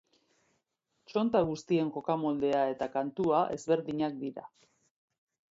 [1.11, 4.49] Txonta guztien jokamoldea eta kantua ezberdinak dira.